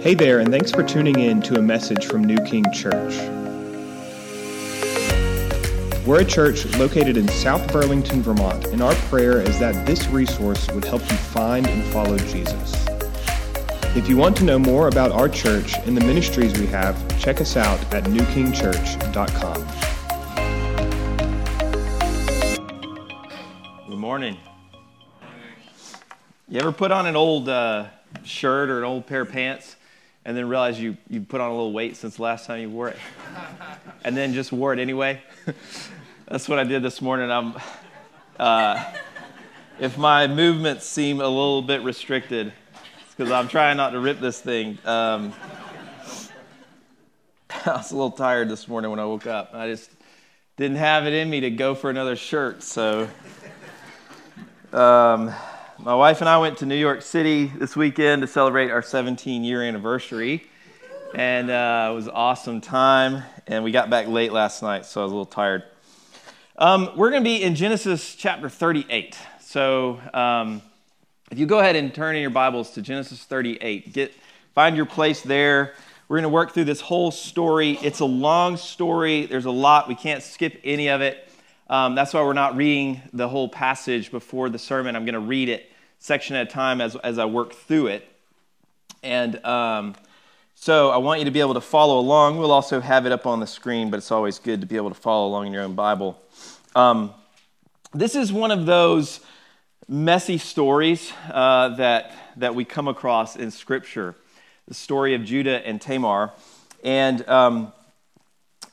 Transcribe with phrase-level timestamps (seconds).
[0.00, 3.14] Hey there, and thanks for tuning in to a message from New King Church.
[6.06, 10.70] We're a church located in South Burlington, Vermont, and our prayer is that this resource
[10.70, 12.86] would help you find and follow Jesus.
[13.94, 17.42] If you want to know more about our church and the ministries we have, check
[17.42, 19.66] us out at newkingchurch.com.
[23.86, 24.38] Good morning.
[26.48, 27.88] You ever put on an old uh,
[28.24, 29.76] shirt or an old pair of pants
[30.24, 32.70] and then realize you, you put on a little weight since the last time you
[32.70, 32.98] wore it
[34.04, 35.22] and then just wore it anyway?
[36.28, 37.30] That's what I did this morning.
[37.30, 37.54] I'm,
[38.38, 38.84] uh,
[39.78, 42.52] if my movements seem a little bit restricted,
[43.04, 44.78] it's because I'm trying not to rip this thing.
[44.84, 45.32] Um,
[47.66, 49.50] I was a little tired this morning when I woke up.
[49.54, 49.90] I just
[50.56, 53.08] didn't have it in me to go for another shirt, so.
[54.72, 55.34] Um,
[55.82, 59.42] my wife and I went to New York City this weekend to celebrate our 17
[59.44, 60.46] year anniversary.
[61.14, 63.22] And uh, it was an awesome time.
[63.46, 65.62] And we got back late last night, so I was a little tired.
[66.58, 69.16] Um, we're going to be in Genesis chapter 38.
[69.40, 70.60] So um,
[71.30, 74.12] if you go ahead and turn in your Bibles to Genesis 38, get,
[74.54, 75.72] find your place there.
[76.08, 77.78] We're going to work through this whole story.
[77.80, 79.88] It's a long story, there's a lot.
[79.88, 81.26] We can't skip any of it.
[81.70, 84.94] Um, that's why we're not reading the whole passage before the sermon.
[84.94, 85.69] I'm going to read it
[86.00, 88.08] section at a time as, as I work through it.
[89.02, 89.94] And um,
[90.56, 92.38] so I want you to be able to follow along.
[92.38, 94.90] We'll also have it up on the screen, but it's always good to be able
[94.90, 96.20] to follow along in your own Bible.
[96.74, 97.14] Um,
[97.94, 99.20] this is one of those
[99.88, 104.16] messy stories uh, that, that we come across in Scripture
[104.68, 106.32] the story of Judah and Tamar.
[106.84, 107.72] And um,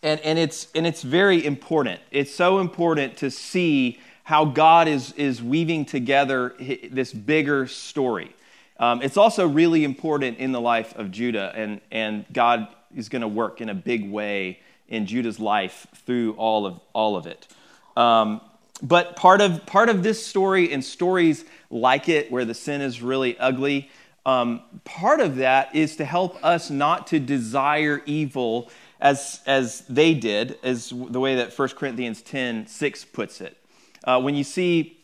[0.04, 2.00] and, and, it's, and it's very important.
[2.12, 8.36] It's so important to see how God is, is weaving together this bigger story.
[8.78, 13.22] Um, it's also really important in the life of Judah, and, and God is going
[13.22, 17.48] to work in a big way in Judah's life through all of, all of it.
[17.96, 18.42] Um,
[18.84, 23.02] but part of, part of this story and stories like it, where the sin is
[23.02, 23.90] really ugly,
[24.26, 28.70] um, part of that is to help us not to desire evil
[29.00, 33.56] as, as they did, as the way that 1 Corinthians 10 6 puts it.
[34.04, 34.98] Uh, when you see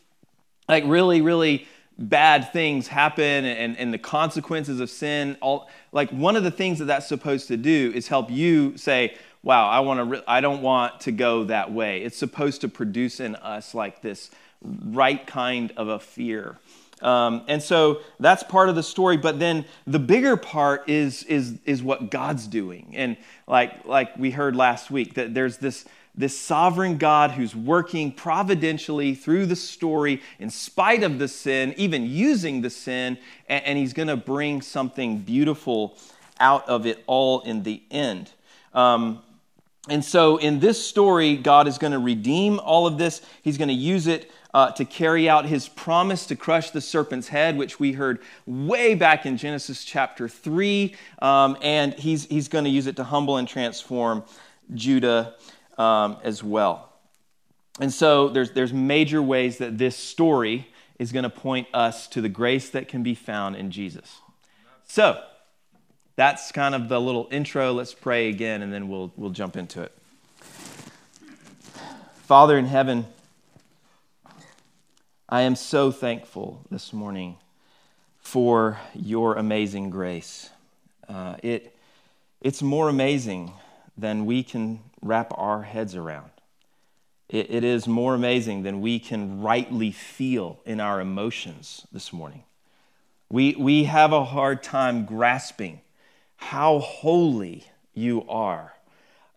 [0.68, 1.66] like really, really
[1.98, 6.78] bad things happen and, and the consequences of sin, all, like one of the things
[6.78, 10.40] that that's supposed to do is help you say, wow, I, want to re- I
[10.40, 12.02] don't want to go that way.
[12.02, 14.30] It's supposed to produce in us like this
[14.62, 16.58] right kind of a fear.
[17.02, 19.18] Um, and so that's part of the story.
[19.18, 22.94] But then the bigger part is, is, is what God's doing.
[22.94, 25.84] And like, like we heard last week, that there's this,
[26.16, 32.06] this sovereign God who's working providentially through the story in spite of the sin, even
[32.06, 35.98] using the sin, and, he's going to bring something beautiful
[36.38, 38.30] out of it all in the end.
[38.72, 39.22] Um,
[39.88, 43.20] and so in this story, God is going to redeem all of this.
[43.42, 47.28] He's going to use it uh, to carry out his promise to crush the serpent's
[47.28, 50.94] head, which we heard way back in Genesis chapter 3.
[51.20, 54.24] Um, and he's, he's going to use it to humble and transform
[54.72, 55.34] Judah
[55.78, 56.92] um, as well.
[57.80, 60.68] And so there's, there's major ways that this story
[60.98, 64.20] is going to point us to the grace that can be found in Jesus.
[64.86, 65.20] So
[66.16, 67.72] that's kind of the little intro.
[67.72, 69.92] Let's pray again, and then we'll, we'll jump into it.
[72.22, 73.06] Father in heaven,
[75.28, 77.36] I am so thankful this morning
[78.20, 80.50] for your amazing grace.
[81.08, 81.76] Uh, it,
[82.40, 83.52] it's more amazing
[83.98, 86.30] than we can wrap our heads around.
[87.28, 92.44] It, it is more amazing than we can rightly feel in our emotions this morning.
[93.30, 95.80] We, we have a hard time grasping
[96.36, 98.74] how holy you are,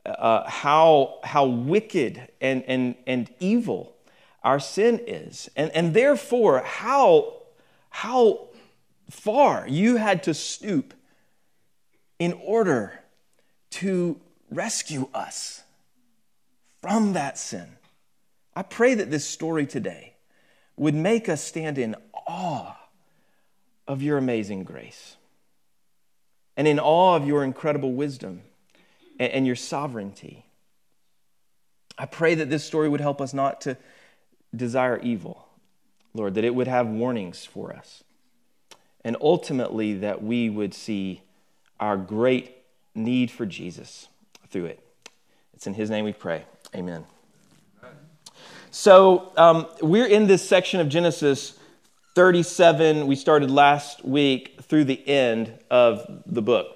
[0.06, 3.96] uh, how, how wicked and, and, and evil
[4.44, 5.50] our sin is.
[5.56, 7.34] And, and therefore, how,
[7.90, 8.48] how
[9.10, 10.94] far you had to stoop
[12.20, 13.00] in order
[13.70, 14.20] to
[14.50, 15.64] rescue us
[16.82, 17.68] from that sin.
[18.56, 20.14] I pray that this story today
[20.78, 21.96] would make us stand in
[22.28, 22.76] awe
[23.88, 25.16] of your amazing grace
[26.56, 28.42] and in awe of your incredible wisdom
[29.20, 30.46] and, your sovereignty.
[31.98, 33.78] I pray that this story would help us not to
[34.56, 35.48] desire evil,
[36.14, 38.04] Lord, that it would have warnings for us.
[39.04, 41.22] And ultimately, that we would see
[41.80, 42.58] our great
[42.94, 44.10] need for Jesus
[44.50, 44.80] through it.
[45.54, 46.46] It's in His name we pray.
[46.76, 47.06] Amen.
[48.70, 51.58] So, um, we're in this section of Genesis
[52.16, 53.08] 37.
[53.08, 56.68] We started last week through the end of the book.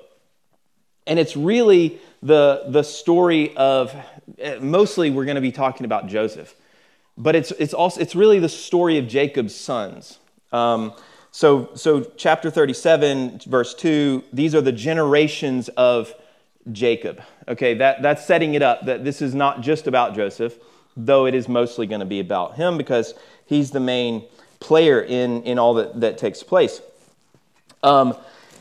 [1.06, 3.96] And it's really the, the story of,
[4.60, 6.56] mostly we're going to be talking about Joseph,
[7.18, 10.20] but it's, it's, also, it's really the story of Jacob's sons.
[10.52, 10.94] Um,
[11.32, 16.14] so, so, chapter 37, verse 2, these are the generations of
[16.72, 17.22] Jacob.
[17.48, 20.58] Okay, that, that's setting it up that this is not just about Joseph,
[20.96, 23.14] though it is mostly going to be about him because
[23.46, 24.26] he's the main
[24.60, 26.82] player in, in all that, that takes place.
[27.84, 28.16] Um,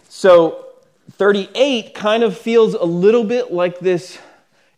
[0.09, 0.67] so,
[1.13, 4.19] 38 kind of feels a little bit like this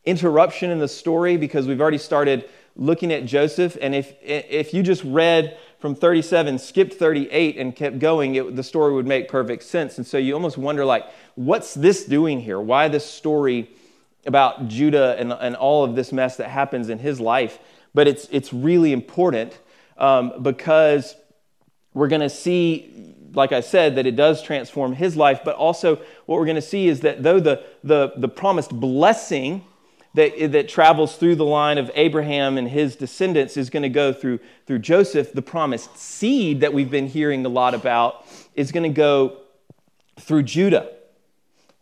[0.05, 3.77] interruption in the story because we've already started looking at Joseph.
[3.81, 8.63] And if, if you just read from 37, skipped 38, and kept going, it, the
[8.63, 9.99] story would make perfect sense.
[9.99, 12.61] And so you almost wonder, like, what's this doing here?
[12.61, 13.69] Why this story
[14.25, 17.59] about Judah and, and all of this mess that happens in his life?
[17.95, 19.59] But it's, it's really important
[19.99, 21.17] um, because
[21.95, 25.97] we're going to see like I said, that it does transform his life, but also
[26.27, 29.65] what we're going to see is that though the, the, the promised blessing
[30.15, 34.13] that, that travels through the line of Abraham and his descendants is going to go
[34.13, 38.83] through, through Joseph, the promised seed that we've been hearing a lot about is going
[38.83, 39.39] to go
[40.21, 40.91] through Judah.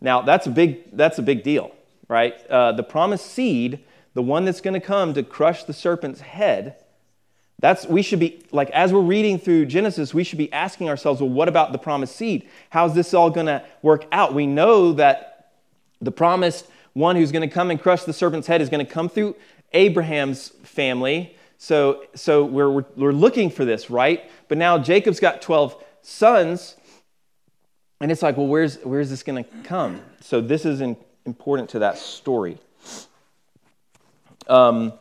[0.00, 1.73] Now, that's a big, that's a big deal,
[2.09, 2.35] right?
[2.47, 3.85] Uh, the promised seed,
[4.15, 6.77] the one that's going to come to crush the serpent's head,
[7.59, 11.21] that's, we should be, like, as we're reading through Genesis, we should be asking ourselves,
[11.21, 12.49] well, what about the promised seed?
[12.71, 14.32] How's this all going to work out?
[14.32, 15.50] We know that
[16.00, 18.90] the promised one who's going to come and crush the serpent's head is going to
[18.90, 19.37] come through
[19.72, 21.37] Abraham's family.
[21.58, 24.31] So, so we're, we're, we're looking for this, right?
[24.48, 26.76] But now Jacob's got 12 sons,
[28.00, 30.00] and it's like, well, where's, where's this going to come?
[30.20, 30.96] So this is in,
[31.26, 32.58] important to that story.
[34.48, 34.94] Um,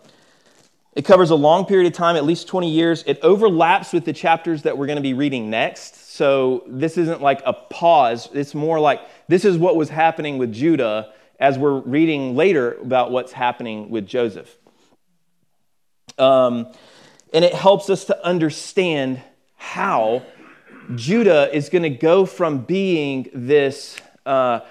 [0.96, 3.04] it covers a long period of time, at least 20 years.
[3.08, 6.12] It overlaps with the chapters that we're going to be reading next.
[6.12, 8.28] So this isn't like a pause.
[8.34, 13.12] It's more like this is what was happening with Judah as we're reading later about
[13.12, 14.56] what's happening with Joseph.
[16.18, 16.72] Um,
[17.34, 19.22] and it helps us to understand
[19.56, 20.24] how
[20.96, 24.62] Judah is going to go from being this, uh,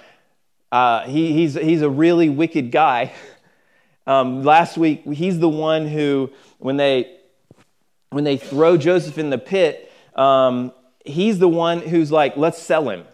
[0.71, 3.13] uh, he, he's, he's a really wicked guy
[4.09, 7.19] Um, last week, he's the one who, when they,
[8.09, 10.73] when they throw Joseph in the pit, um,
[11.05, 13.05] he's the one who's like, let's sell him.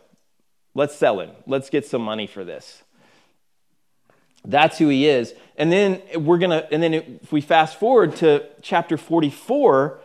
[0.73, 1.31] Let's sell him.
[1.49, 2.84] Let's get some money for this.
[4.45, 5.35] That's who he is.
[5.57, 10.01] And then we're going to, and then if we fast forward to chapter 44,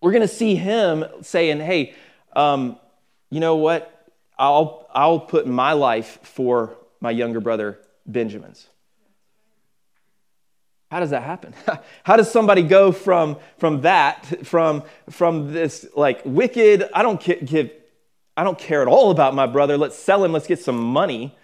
[0.00, 1.94] we're going to see him saying, hey,
[2.34, 2.78] um,
[3.30, 4.10] you know what?
[4.38, 8.66] I'll, I'll put my life for my younger brother Benjamin's.
[10.90, 11.54] How does that happen?
[12.04, 17.70] How does somebody go from, from that, from, from this like wicked, I don't give,
[18.36, 21.34] I don't care at all about my brother, let's sell him, let's get some money,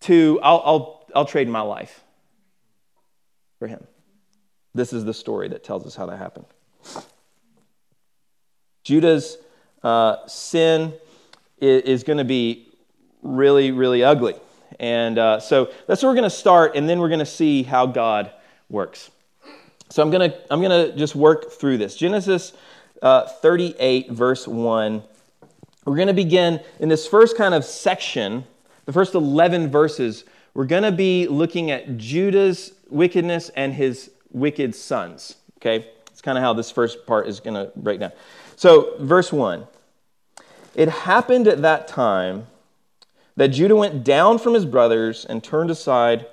[0.00, 2.02] to I'll, I'll, I'll trade my life
[3.58, 3.86] for him.
[4.74, 6.46] This is the story that tells us how that happened.
[8.84, 9.36] Judah's
[9.82, 10.94] uh, sin
[11.60, 12.68] is, is going to be
[13.22, 14.34] really, really ugly.
[14.78, 17.62] And uh, so that's where we're going to start, and then we're going to see
[17.62, 18.32] how God
[18.68, 19.10] works.
[19.90, 21.96] So I'm going to I'm going to just work through this.
[21.96, 22.52] Genesis
[23.02, 25.02] uh, 38, verse 1.
[25.84, 28.44] We're going to begin in this first kind of section,
[28.90, 30.24] the first 11 verses.
[30.52, 35.36] We're going to be looking at Judah's wickedness and his wicked sons.
[35.58, 35.88] Okay?
[36.10, 38.10] It's kind of how this first part is going to break down.
[38.56, 39.64] So, verse 1.
[40.74, 42.48] It happened at that time
[43.36, 46.26] that Judah went down from his brothers and turned aside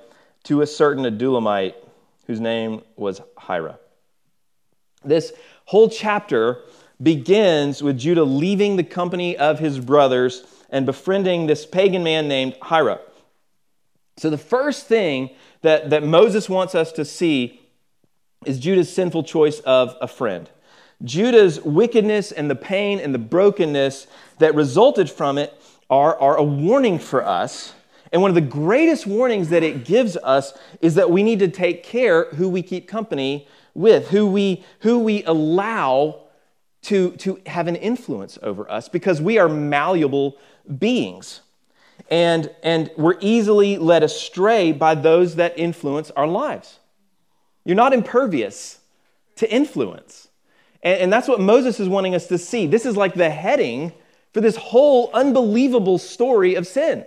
[0.44, 1.74] to a certain Adullamite
[2.26, 3.78] whose name was Hira.
[5.04, 5.32] This
[5.66, 6.62] whole chapter
[7.02, 12.56] begins with Judah leaving the company of his brothers and befriending this pagan man named
[12.62, 13.00] Hira.
[14.16, 15.30] So, the first thing
[15.62, 17.60] that, that Moses wants us to see
[18.44, 20.50] is Judah's sinful choice of a friend.
[21.04, 25.54] Judah's wickedness and the pain and the brokenness that resulted from it
[25.88, 27.74] are, are a warning for us
[28.12, 31.48] and one of the greatest warnings that it gives us is that we need to
[31.48, 36.22] take care who we keep company with, who we, who we allow
[36.82, 40.36] to, to have an influence over us, because we are malleable
[40.78, 41.40] beings.
[42.10, 46.78] And, and we're easily led astray by those that influence our lives.
[47.64, 48.78] You're not impervious
[49.36, 50.28] to influence.
[50.82, 52.66] And, and that's what Moses is wanting us to see.
[52.66, 53.92] This is like the heading
[54.32, 57.04] for this whole unbelievable story of sin.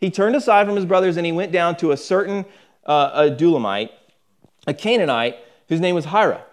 [0.00, 2.44] He turned aside from his brothers and he went down to a certain
[2.84, 3.90] uh, Adullamite,
[4.66, 5.36] a Canaanite,
[5.68, 6.44] whose name was Hira.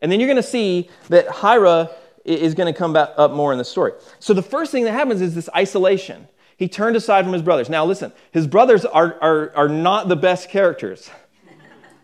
[0.00, 1.90] And then you're going to see that Hira
[2.24, 3.92] is going to come back up more in the story.
[4.18, 6.26] So the first thing that happens is this isolation.
[6.56, 7.68] He turned aside from his brothers.
[7.68, 11.10] Now, listen, his brothers are, are, are not the best characters.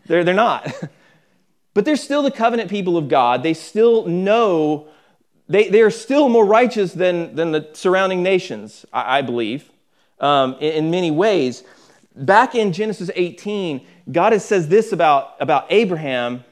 [0.06, 0.72] they're, they're not.
[1.74, 3.42] but they're still the covenant people of God.
[3.42, 4.88] They still know,
[5.48, 9.70] they, they are still more righteous than, than the surrounding nations, I, I believe,
[10.18, 11.62] um, in, in many ways.
[12.16, 16.44] Back in Genesis 18, God has says this about, about Abraham.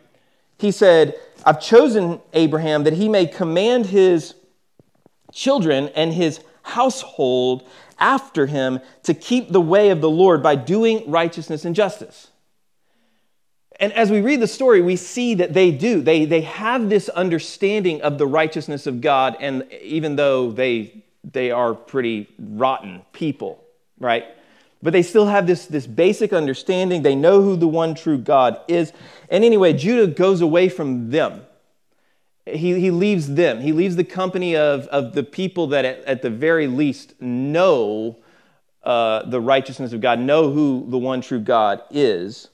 [0.59, 1.14] He said,
[1.48, 4.34] I've chosen Abraham that he may command his
[5.32, 7.66] children and his household
[7.98, 12.28] after him to keep the way of the Lord by doing righteousness and justice.
[13.80, 16.02] And as we read the story, we see that they do.
[16.02, 21.50] They, they have this understanding of the righteousness of God, and even though they, they
[21.50, 23.64] are pretty rotten people,
[23.98, 24.26] right?
[24.82, 27.02] But they still have this, this basic understanding.
[27.02, 28.92] They know who the one true God is.
[29.28, 31.42] And anyway, Judah goes away from them
[32.54, 33.61] he, he leaves them.
[33.61, 38.16] He leaves the company of, of the people that, at, at the very least, know
[38.82, 42.49] uh, the righteousness of God, know who the one true God is.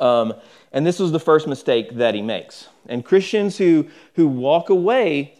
[0.00, 0.34] Um,
[0.72, 2.68] and this was the first mistake that he makes.
[2.88, 5.38] And Christians who, who walk away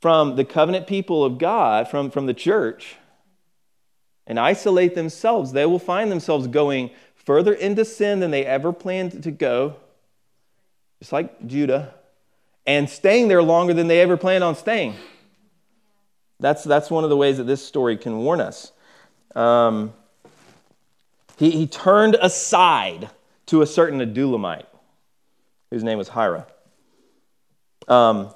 [0.00, 2.96] from the covenant people of God, from, from the church,
[4.26, 9.22] and isolate themselves, they will find themselves going further into sin than they ever planned
[9.22, 9.76] to go,
[11.00, 11.94] just like Judah
[12.66, 14.94] and staying there longer than they ever planned on staying.
[16.40, 18.72] That's, that's one of the ways that this story can warn us.
[19.34, 19.94] Um,
[21.38, 23.08] he, he turned aside
[23.46, 24.66] to a certain Adullamite,
[25.70, 26.46] whose name was Hira.
[27.88, 28.30] Um,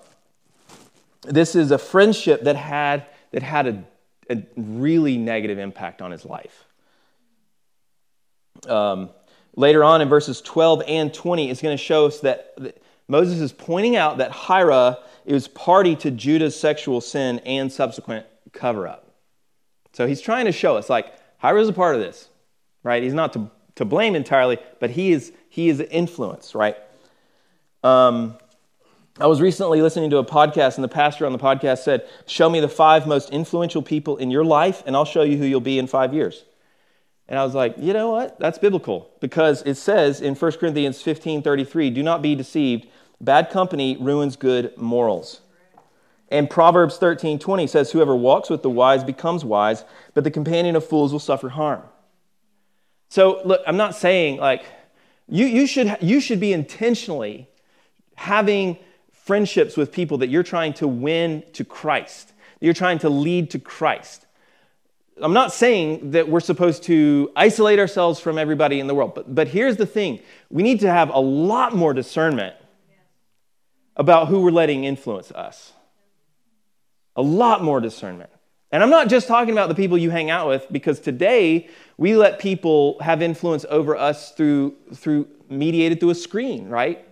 [1.23, 3.85] this is a friendship that had, that had a,
[4.31, 6.65] a really negative impact on his life.
[8.69, 9.11] Um,
[9.57, 12.55] later on in verses 12 and 20, it's going to show us that
[13.09, 18.87] Moses is pointing out that Hira is party to Judah's sexual sin and subsequent cover
[18.87, 19.15] up.
[19.93, 22.29] So he's trying to show us, like, Hira is a part of this,
[22.85, 23.03] right?
[23.03, 26.77] He's not to, to blame entirely, but he is, he is influence, right?
[27.83, 28.37] Um,
[29.21, 32.49] I was recently listening to a podcast, and the pastor on the podcast said, Show
[32.49, 35.61] me the five most influential people in your life, and I'll show you who you'll
[35.61, 36.45] be in five years.
[37.29, 38.41] And I was like, you know what?
[38.41, 42.89] That's biblical because it says in 1 Corinthians 15 33, do not be deceived.
[43.21, 45.43] Bad company ruins good morals.
[46.31, 49.85] And Proverbs 13 20 says, Whoever walks with the wise becomes wise,
[50.15, 51.83] but the companion of fools will suffer harm.
[53.11, 54.65] So, look, I'm not saying like
[55.29, 57.51] you, you, should, you should be intentionally
[58.15, 58.79] having
[59.25, 63.51] friendships with people that you're trying to win to Christ, that you're trying to lead
[63.51, 64.27] to Christ.
[65.23, 69.35] I'm not saying that we're supposed to isolate ourselves from everybody in the world, but,
[69.35, 72.55] but here's the thing we need to have a lot more discernment
[73.97, 75.73] about who we're letting influence us.
[77.17, 78.31] A lot more discernment.
[78.73, 82.17] And I'm not just talking about the people you hang out with, because today we
[82.17, 87.05] let people have influence over us through, through mediated through a screen, right?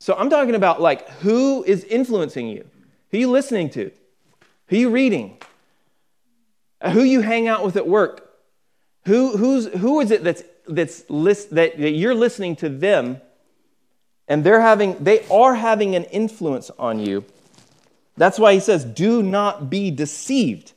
[0.00, 2.66] So I'm talking about like who is influencing you?
[3.12, 3.92] Who you listening to?
[4.66, 5.38] Who you reading?
[6.92, 8.28] Who you hang out with at work?
[9.06, 13.20] Who, who's, who is it that's, that's list, that, that you're listening to them
[14.30, 17.24] and they're having they are having an influence on you
[18.16, 20.72] that's why he says do not be deceived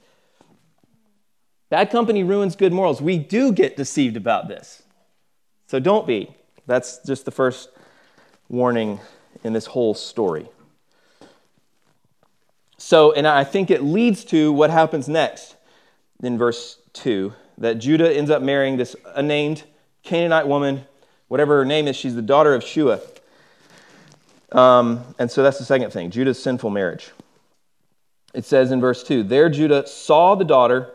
[1.70, 4.82] bad company ruins good morals we do get deceived about this
[5.68, 7.70] so don't be that's just the first
[8.53, 9.00] warning
[9.43, 10.48] in this whole story
[12.77, 15.55] so and i think it leads to what happens next
[16.22, 19.63] in verse 2 that judah ends up marrying this unnamed
[20.03, 20.86] canaanite woman
[21.29, 23.00] whatever her name is she's the daughter of shua
[24.53, 27.12] um, and so that's the second thing Judah's sinful marriage.
[28.33, 30.91] It says in verse 2 There Judah saw the daughter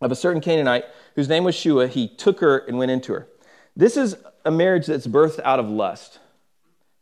[0.00, 1.86] of a certain Canaanite whose name was Shua.
[1.86, 3.28] He took her and went into her.
[3.76, 6.18] This is a marriage that's birthed out of lust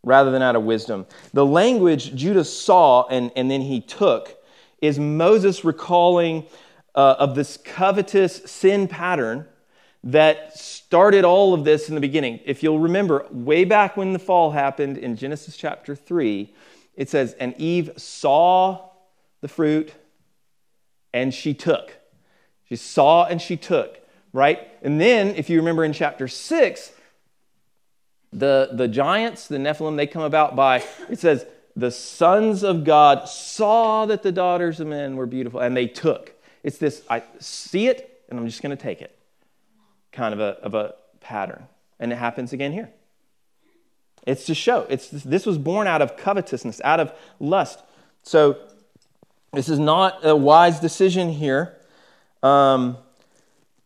[0.05, 1.07] rather than out of wisdom.
[1.33, 4.37] The language Judah saw and, and then he took
[4.81, 6.47] is Moses recalling
[6.95, 9.47] uh, of this covetous sin pattern
[10.05, 12.39] that started all of this in the beginning.
[12.45, 16.53] If you'll remember, way back when the fall happened in Genesis chapter 3,
[16.95, 18.91] it says, And Eve saw
[19.41, 19.95] the fruit
[21.15, 21.95] and she took.
[22.69, 23.99] She saw and she took,
[24.33, 24.69] right?
[24.83, 26.93] And then, if you remember in chapter 6,
[28.35, 33.29] the, the giants, the Nephilim, they come about by, it says, the sons of God
[33.29, 36.33] saw that the daughters of men were beautiful and they took.
[36.63, 39.17] It's this, I see it and I'm just going to take it
[40.13, 41.67] kind of a, of a pattern.
[41.99, 42.91] And it happens again here.
[44.27, 44.87] It's to show.
[44.89, 47.81] It's, this was born out of covetousness, out of lust.
[48.23, 48.59] So
[49.55, 51.77] This is not a wise decision here.
[52.43, 52.99] Um,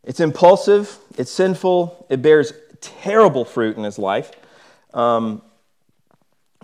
[0.02, 4.32] it's impulsive, it's sinful, it bears terrible fruit in his life.
[4.94, 5.42] Um,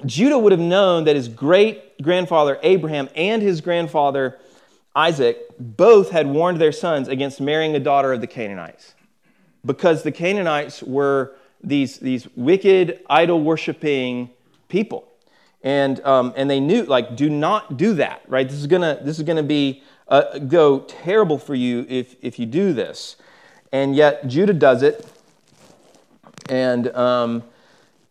[0.06, 4.38] Judah would have known that his great grandfather Abraham and his grandfather
[4.94, 8.94] Isaac both had warned their sons against marrying a daughter of the Canaanites
[9.64, 14.30] because the Canaanites were these, these wicked, idol worshiping
[14.68, 15.08] people.
[15.62, 18.46] And, um, and they knew, like, do not do that, right?
[18.46, 22.44] This is gonna, this is gonna be, uh, go terrible for you if, if you
[22.44, 23.16] do this.
[23.72, 25.10] And yet Judah does it.
[26.48, 27.42] And, um,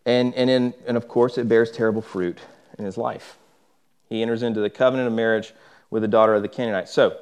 [0.05, 2.39] and, and, in, and of course, it bears terrible fruit
[2.77, 3.37] in his life.
[4.09, 5.53] He enters into the covenant of marriage
[5.89, 6.89] with the daughter of the Canaanite.
[6.89, 7.17] So,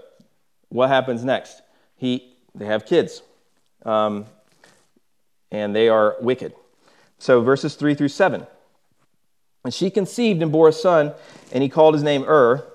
[0.69, 1.61] what happens next?
[1.97, 3.21] He, they have kids,
[3.85, 4.25] um,
[5.51, 6.53] and they are wicked.
[7.19, 8.47] So, verses 3 through 7.
[9.63, 11.13] And she conceived and bore a son,
[11.51, 12.65] and he called his name Ur.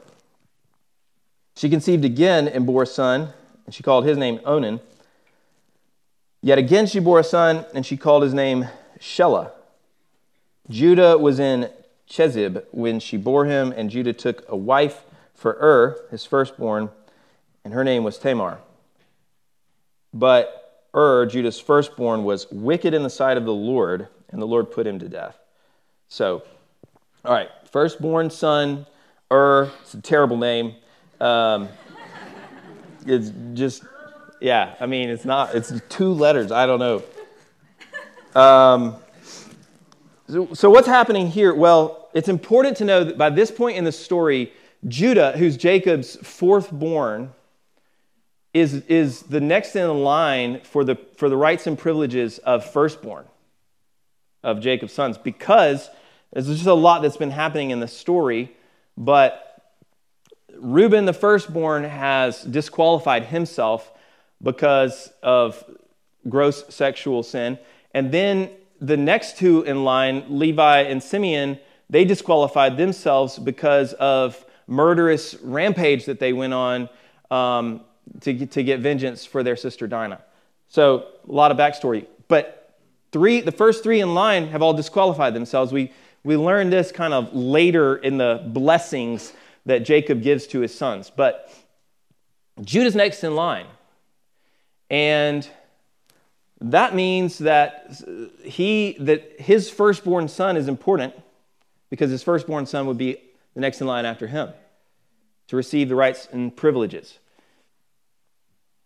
[1.56, 3.32] She conceived again and bore a son,
[3.64, 4.80] and she called his name Onan.
[6.46, 8.68] Yet again she bore a son, and she called his name
[9.00, 9.50] Shelah.
[10.70, 11.70] Judah was in
[12.08, 15.02] Chezib when she bore him, and Judah took a wife
[15.34, 16.90] for Ur, his firstborn,
[17.64, 18.60] and her name was Tamar.
[20.14, 24.70] But Ur, Judah's firstborn, was wicked in the sight of the Lord, and the Lord
[24.70, 25.36] put him to death.
[26.08, 26.44] So,
[27.24, 28.86] all right, firstborn son,
[29.32, 30.76] Ur, it's a terrible name.
[31.20, 31.68] Um,
[33.04, 33.82] it's just,
[34.40, 37.02] yeah, I mean, it's not, it's two letters, I don't know.
[38.40, 38.96] Um,
[40.28, 41.54] so, so, what's happening here?
[41.54, 44.52] Well, it's important to know that by this point in the story,
[44.88, 47.32] Judah, who's Jacob's fourth born,
[48.52, 53.26] is, is the next in line for the, for the rights and privileges of firstborn
[54.42, 55.90] of Jacob's sons because
[56.32, 58.54] there's just a lot that's been happening in the story,
[58.96, 59.74] but
[60.58, 63.92] Reuben, the firstborn, has disqualified himself
[64.42, 65.64] because of
[66.28, 67.58] gross sexual sin.
[67.94, 74.44] And then the next two in line, Levi and Simeon, they disqualified themselves because of
[74.66, 76.88] murderous rampage that they went on
[77.30, 77.80] um,
[78.20, 80.20] to, get, to get vengeance for their sister Dinah.
[80.68, 82.06] So a lot of backstory.
[82.28, 82.78] But
[83.12, 85.72] three, the first three in line have all disqualified themselves.
[85.72, 85.92] We,
[86.24, 89.32] we learned this kind of later in the blessings
[89.64, 91.10] that Jacob gives to his sons.
[91.14, 91.52] But
[92.60, 93.66] Judah's next in line.
[94.90, 95.48] And
[96.60, 98.02] that means that
[98.42, 101.14] he that his firstborn son is important
[101.90, 103.18] because his firstborn son would be
[103.54, 104.50] the next in line after him
[105.48, 107.18] to receive the rights and privileges.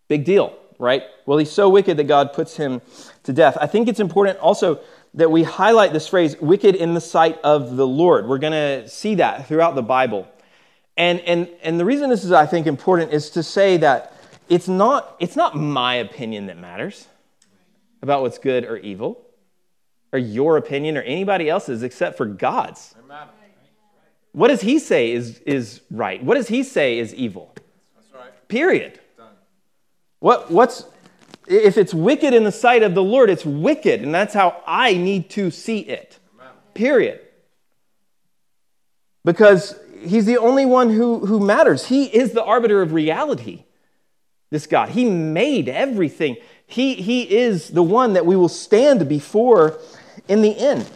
[0.07, 1.03] Big deal, right?
[1.25, 2.81] Well, he's so wicked that God puts him
[3.23, 3.57] to death.
[3.59, 4.81] I think it's important also
[5.13, 8.27] that we highlight this phrase, wicked in the sight of the Lord.
[8.27, 10.27] We're going to see that throughout the Bible.
[10.97, 14.13] And, and, and the reason this is, I think, important is to say that
[14.51, 17.07] it's not, it's not my opinion that matters
[18.01, 19.25] about what's good or evil,
[20.11, 22.93] or your opinion or anybody else's except for God's.
[24.33, 26.21] What does he say is, is right?
[26.21, 27.55] What does he say is evil?
[28.13, 28.47] Right.
[28.49, 28.99] Period.
[30.19, 30.83] What, what's,
[31.47, 34.95] if it's wicked in the sight of the Lord, it's wicked, and that's how I
[34.95, 36.19] need to see it.
[36.35, 36.53] Amen.
[36.73, 37.21] Period.
[39.23, 41.87] Because he's the only one who, who matters.
[41.87, 43.63] He is the arbiter of reality,
[44.51, 44.89] this God.
[44.89, 46.37] He made everything.
[46.67, 49.79] He, he is the one that we will stand before
[50.27, 50.87] in the end.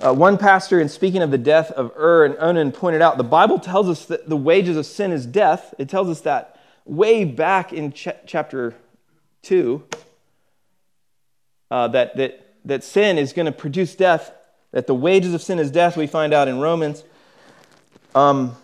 [0.00, 3.24] Uh, one pastor, in speaking of the death of Ur and Onan, pointed out the
[3.24, 5.74] Bible tells us that the wages of sin is death.
[5.76, 8.74] It tells us that way back in ch- chapter
[9.42, 9.84] 2,
[11.72, 14.32] uh, that, that, that sin is going to produce death,
[14.70, 17.02] that the wages of sin is death, we find out in Romans.
[18.14, 18.56] Um,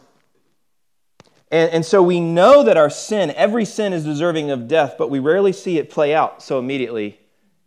[1.54, 5.08] and, and so we know that our sin, every sin is deserving of death, but
[5.08, 7.16] we rarely see it play out so immediately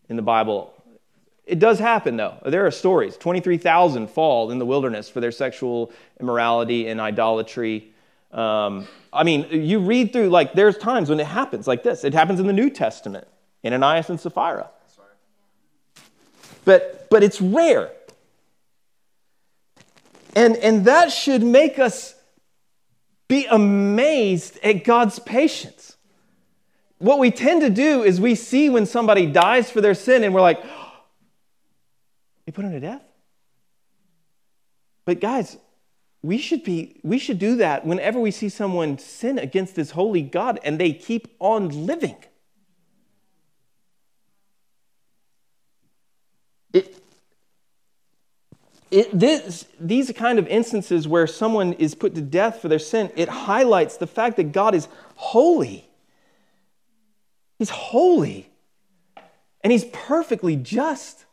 [0.10, 0.74] in the Bible.
[1.46, 2.36] It does happen, though.
[2.46, 3.16] There are stories.
[3.16, 7.94] 23,000 fall in the wilderness for their sexual immorality and idolatry.
[8.34, 12.04] Um, I mean, you read through, like, there's times when it happens like this.
[12.04, 13.26] It happens in the New Testament,
[13.64, 14.70] in Ananias and Sapphira.
[16.66, 17.90] But, but it's rare.
[20.36, 22.17] And, and that should make us
[23.28, 25.98] be amazed at God's patience.
[27.00, 30.34] What we tend to do is we see when somebody dies for their sin and
[30.34, 30.62] we're like,
[32.46, 33.04] they put him to death?
[35.06, 35.58] But guys,
[36.22, 40.22] we should be we should do that whenever we see someone sin against this holy
[40.22, 42.18] God and they keep on living.
[48.90, 53.12] It, this, these kind of instances where someone is put to death for their sin,
[53.16, 55.90] it highlights the fact that God is holy.
[57.60, 58.50] He's holy.
[59.62, 61.26] And he's perfectly just.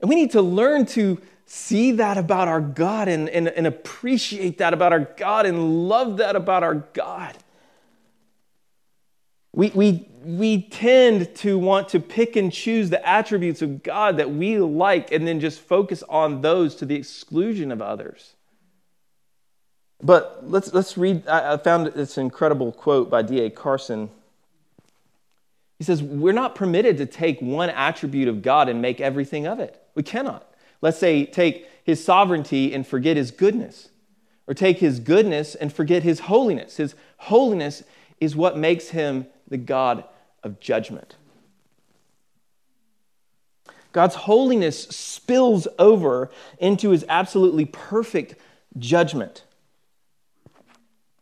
[0.00, 4.58] And we need to learn to see that about our God and, and, and appreciate
[4.58, 7.36] that about our God and love that about our God.
[9.58, 14.30] We, we, we tend to want to pick and choose the attributes of God that
[14.30, 18.34] we like and then just focus on those to the exclusion of others.
[20.00, 21.26] But let's, let's read.
[21.26, 23.50] I found this incredible quote by D.A.
[23.50, 24.10] Carson.
[25.78, 29.58] He says, We're not permitted to take one attribute of God and make everything of
[29.58, 29.82] it.
[29.96, 30.48] We cannot.
[30.82, 33.88] Let's say, take his sovereignty and forget his goodness,
[34.46, 36.76] or take his goodness and forget his holiness.
[36.76, 37.82] His holiness
[38.20, 40.04] is what makes him the God
[40.42, 41.16] of judgment.
[43.92, 48.34] God's holiness spills over into his absolutely perfect
[48.78, 49.44] judgment.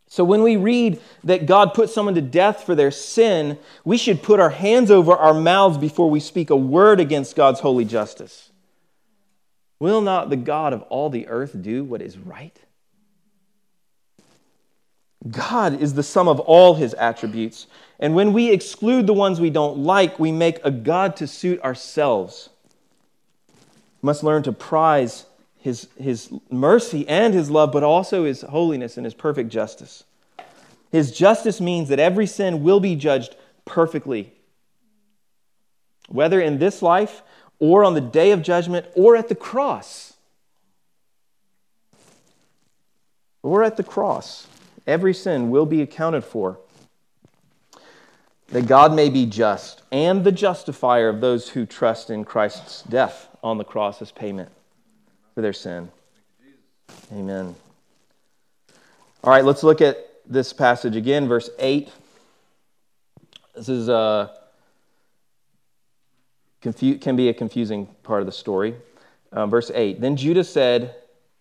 [0.09, 4.23] So when we read that God put someone to death for their sin, we should
[4.23, 8.51] put our hands over our mouths before we speak a word against God's holy justice.
[9.79, 12.59] Will not the God of all the earth do what is right?
[15.31, 17.67] God is the sum of all his attributes.
[17.99, 21.61] And when we exclude the ones we don't like, we make a God to suit
[21.63, 22.51] ourselves.
[24.03, 25.27] We must learn to prize
[25.59, 30.05] his, his mercy and his love, but also his holiness and his perfect justice.
[30.93, 33.35] His justice means that every sin will be judged
[33.65, 34.33] perfectly,
[36.09, 37.23] whether in this life
[37.59, 40.15] or on the day of judgment or at the cross.
[43.43, 44.47] Or at the cross.
[44.87, 46.59] Every sin will be accounted for.
[48.49, 53.29] That God may be just and the justifier of those who trust in Christ's death
[53.43, 54.51] on the cross as payment
[55.35, 55.91] for their sin.
[57.13, 57.55] Amen.
[59.25, 61.91] All right, let's look at this passage again, verse 8.
[63.57, 64.31] This is a,
[66.61, 68.77] can be a confusing part of the story.
[69.33, 70.95] Uh, verse 8 Then Judah said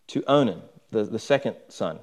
[0.07, 1.99] to Onan, the, the second son,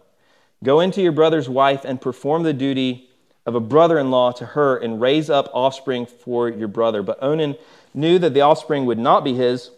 [0.63, 3.09] Go into your brother's wife and perform the duty
[3.45, 7.03] of a brother in law to her and raise up offspring for your brother.
[7.03, 7.57] But Onan
[7.93, 9.71] knew that the offspring would not be his.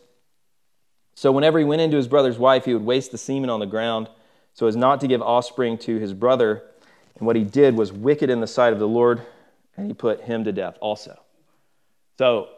[1.15, 3.67] So whenever he went into his brother's wife, he would waste the semen on the
[3.67, 4.09] ground
[4.53, 6.63] so as not to give offspring to his brother.
[7.17, 9.23] And what he did was wicked in the sight of the Lord,
[9.77, 11.19] and he put him to death also.
[12.19, 12.49] So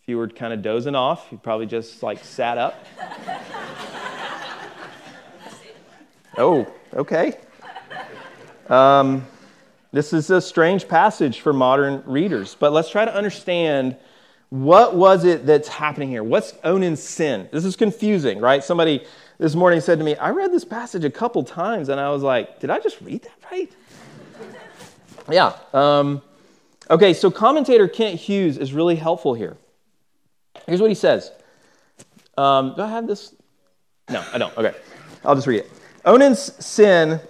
[0.00, 2.86] if you were kind of dozing off, you probably just like sat up.
[6.38, 7.38] oh, okay.
[8.68, 9.26] Um,
[9.92, 13.96] this is a strange passage for modern readers, but let's try to understand
[14.50, 16.22] what was it that's happening here.
[16.22, 17.48] What's Onan's sin?
[17.52, 18.62] This is confusing, right?
[18.62, 19.04] Somebody
[19.38, 22.22] this morning said to me, I read this passage a couple times, and I was
[22.22, 23.72] like, did I just read that right?
[25.30, 25.56] yeah.
[25.72, 26.22] Um,
[26.88, 29.56] okay, so commentator Kent Hughes is really helpful here.
[30.66, 31.32] Here's what he says.
[32.36, 33.34] Um, do I have this?
[34.08, 34.56] No, I don't.
[34.56, 34.76] Okay.
[35.24, 35.70] I'll just read it.
[36.04, 37.20] Onan's sin,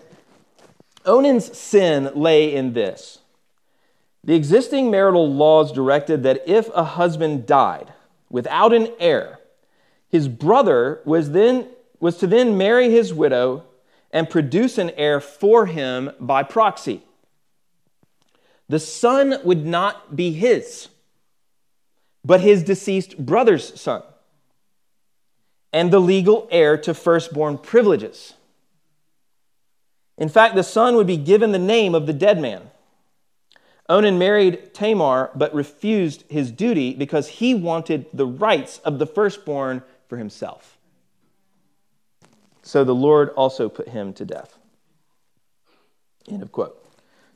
[1.05, 3.19] Onan's sin lay in this.
[4.23, 7.93] The existing marital laws directed that if a husband died
[8.29, 9.39] without an heir,
[10.09, 11.69] his brother was then
[12.01, 13.65] was to then marry his widow
[14.11, 17.03] and produce an heir for him by proxy.
[18.69, 20.89] The son would not be his,
[22.25, 24.03] but his deceased brother's son,
[25.73, 28.35] and the legal heir to firstborn privileges.
[30.21, 32.71] In fact, the son would be given the name of the dead man.
[33.89, 39.83] Onan married Tamar, but refused his duty because he wanted the rights of the firstborn
[40.09, 40.79] for himself.
[42.63, 44.59] So the Lord also put him to death.
[46.29, 46.77] End of quote.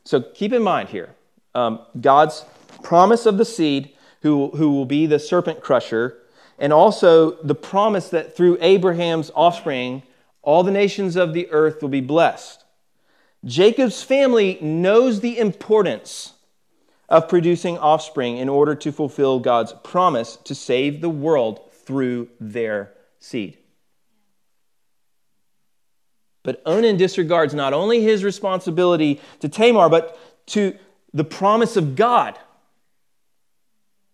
[0.05, 1.15] So keep in mind here
[1.55, 2.45] um, God's
[2.83, 6.17] promise of the seed who, who will be the serpent crusher,
[6.59, 10.03] and also the promise that through Abraham's offspring,
[10.41, 12.64] all the nations of the earth will be blessed.
[13.45, 16.33] Jacob's family knows the importance
[17.07, 22.91] of producing offspring in order to fulfill God's promise to save the world through their
[23.19, 23.57] seed.
[26.41, 30.77] But Onan disregards not only his responsibility to Tamar, but to
[31.13, 32.37] the promise of God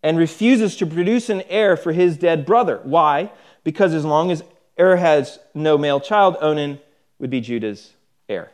[0.04, 2.80] and refuses to produce an heir for his dead brother.
[2.84, 3.32] Why?
[3.64, 4.44] Because as long as
[4.80, 6.80] Er has no male child, Onan
[7.20, 7.94] would be Judah's
[8.28, 8.52] heir.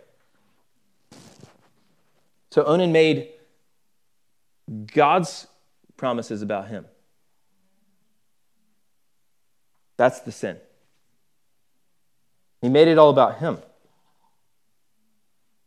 [2.58, 3.30] So Onan made
[4.92, 5.46] God's
[5.96, 6.88] promises about him.
[9.98, 10.58] That's the sin.
[12.64, 13.60] He made it all about him.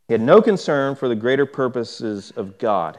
[0.08, 2.98] He had no concern for the greater purposes of God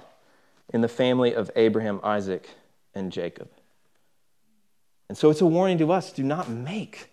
[0.73, 2.49] in the family of Abraham, Isaac,
[2.95, 3.49] and Jacob.
[5.09, 7.09] And so it's a warning to us do not make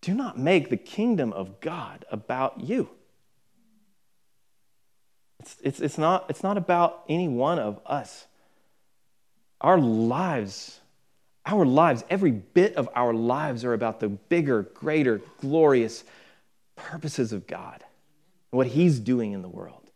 [0.00, 2.88] do not make the kingdom of God about you.
[5.42, 8.26] It's, it's, it's, not, it's not about any one of us.
[9.60, 10.78] Our lives,
[11.44, 16.04] our lives, every bit of our lives are about the bigger, greater, glorious
[16.76, 17.82] purposes of God
[18.52, 19.90] and what He's doing in the world.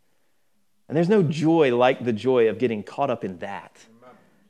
[0.88, 3.76] And there's no joy like the joy of getting caught up in that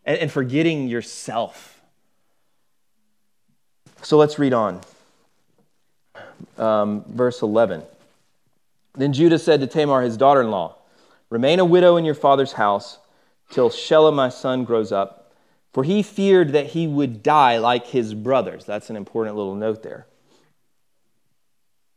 [0.06, 1.82] and, and forgetting yourself.
[4.00, 4.80] So let's read on.
[6.56, 7.82] Um, verse 11.
[8.94, 10.75] Then Judah said to Tamar, his daughter in law,
[11.30, 12.98] Remain a widow in your father's house
[13.50, 15.32] till Shelah, my son, grows up,
[15.72, 18.64] for he feared that he would die like his brothers.
[18.64, 20.06] That's an important little note there.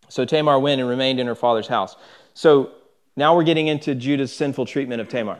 [0.10, 1.96] So Tamar went and remained in her father's house.
[2.34, 2.72] So
[3.16, 5.40] now we're getting into Judah's sinful treatment of Tamar.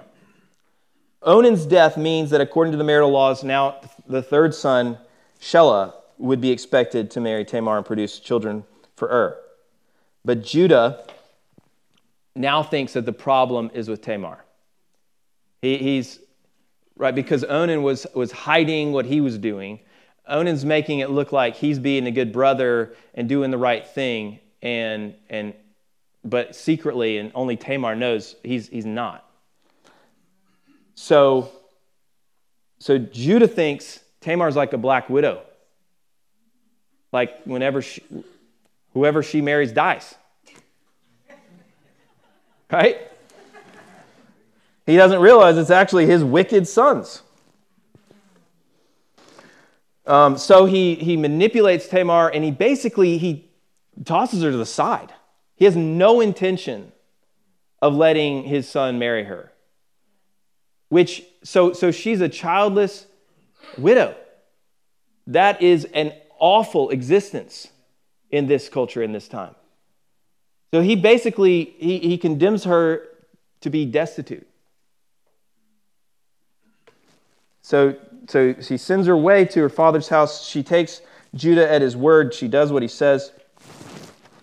[1.22, 4.98] Onan's death means that according to the marital laws, now the third son,
[5.42, 8.64] Shelah, would be expected to marry Tamar and produce children
[8.96, 9.38] for Ur.
[10.24, 11.04] But Judah
[12.36, 14.44] now thinks that the problem is with Tamar.
[15.62, 16.20] He, he's
[16.96, 19.80] right because Onan was, was hiding what he was doing.
[20.28, 24.40] Onan's making it look like he's being a good brother and doing the right thing,
[24.62, 25.54] and, and
[26.24, 29.26] but secretly, and only Tamar knows he's, he's not.
[30.94, 31.50] So,
[32.78, 35.42] so Judah thinks Tamar's like a black widow.
[37.12, 38.04] Like whenever she,
[38.94, 40.16] whoever she marries dies.
[42.72, 43.10] Right?
[44.86, 47.22] He doesn't realize it's actually his wicked sons.
[50.06, 53.50] Um, so he, he manipulates Tamar and he basically he
[54.06, 55.14] tosses her to the side.
[55.56, 56.92] He has no intention
[57.82, 59.52] of letting his son marry her.
[60.90, 63.06] Which, so, so she's a childless
[63.78, 64.16] widow.
[65.28, 67.68] That is an awful existence
[68.32, 69.54] in this culture in this time.
[70.72, 73.08] So he basically he, he condemns her
[73.62, 74.48] to be destitute.
[77.62, 77.96] So,
[78.28, 80.48] so she sends her way to her father's house.
[80.48, 81.02] She takes
[81.36, 82.34] Judah at his word.
[82.34, 83.32] She does what he says.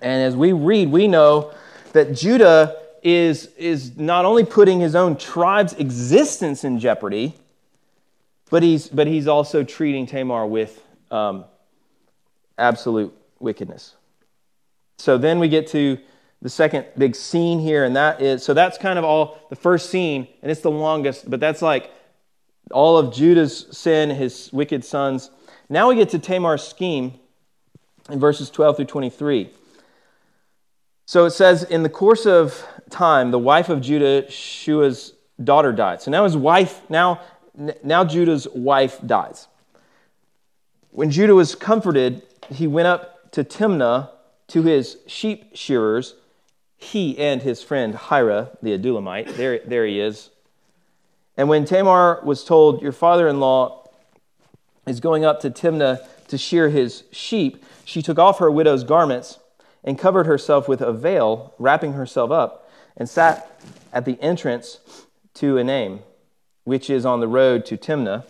[0.01, 1.53] And as we read, we know
[1.93, 7.35] that Judah is, is not only putting his own tribe's existence in jeopardy,
[8.51, 11.45] but he's, but he's also treating Tamar with um,
[12.59, 13.95] absolute wickedness.
[14.99, 15.99] So then we get to
[16.47, 19.91] the second big scene here, and that is so that's kind of all the first
[19.91, 21.91] scene, and it's the longest, but that's like
[22.71, 25.33] all of Judah's sin, his wicked sons.
[25.69, 27.15] Now we get to Tamar's scheme
[28.09, 29.51] in verses 12 through 23.
[31.05, 36.01] So it says, In the course of time, the wife of Judah, Shua's daughter, died.
[36.01, 37.23] So now his wife, now,
[37.83, 39.49] now Judah's wife dies.
[40.93, 44.11] When Judah was comforted, he went up to Timnah
[44.47, 46.15] to his sheep shearers,
[46.77, 49.37] he and his friend Hira, the Adullamite.
[49.37, 50.31] There, there he is.
[51.37, 53.89] And when Tamar was told, Your father in law
[54.87, 59.39] is going up to Timnah to shear his sheep, she took off her widow's garments
[59.85, 63.61] and covered herself with a veil, wrapping herself up, and sat
[63.93, 64.81] at the entrance
[65.35, 66.01] to Enaim,
[66.65, 68.25] which is on the road to Timnah.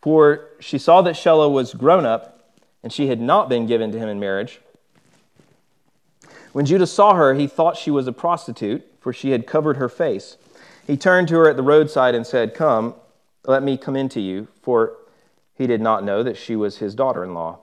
[0.00, 2.34] For she saw that Shelah was grown up
[2.82, 4.60] and she had not been given to him in marriage.
[6.54, 9.90] When Judah saw her, he thought she was a prostitute, for she had covered her
[9.90, 10.38] face.
[10.86, 12.94] He turned to her at the roadside and said, Come,
[13.44, 14.96] let me come in to you, for
[15.54, 17.58] he did not know that she was his daughter in law.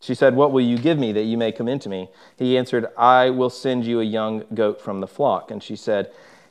[0.00, 2.10] She said, What will you give me that you may come into me?
[2.36, 5.50] He answered, I will send you a young goat from the flock.
[5.50, 6.10] And she said,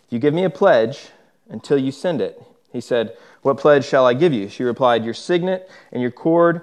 [0.10, 1.10] you give me a pledge
[1.50, 2.42] until you send it.
[2.72, 4.50] He said, What pledge shall I give you?
[4.50, 6.62] She replied, Your signet and your cord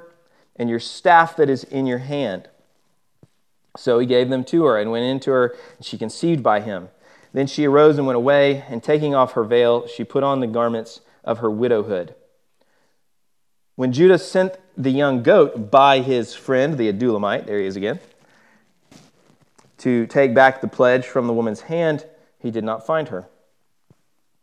[0.57, 2.49] and your staff that is in your hand.
[3.77, 6.89] So he gave them to her and went into her, and she conceived by him.
[7.33, 10.47] Then she arose and went away, and taking off her veil, she put on the
[10.47, 12.15] garments of her widowhood.
[13.75, 18.01] When Judah sent the young goat by his friend, the Adullamite, there he is again,
[19.79, 22.07] to take back the pledge from the woman's hand,
[22.39, 23.27] he did not find her.